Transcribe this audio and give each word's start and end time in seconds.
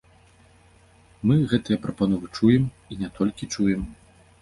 Мы 1.27 1.35
гэтыя 1.53 1.81
прапановы 1.85 2.33
чуем, 2.37 2.69
і 2.91 3.01
не 3.07 3.15
толькі 3.19 3.53
чуем. 3.55 3.89